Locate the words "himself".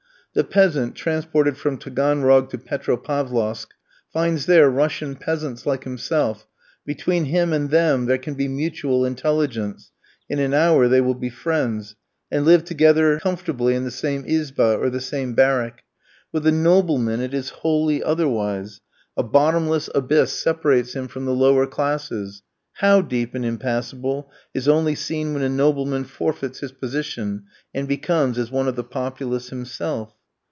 5.83-6.47, 29.49-30.15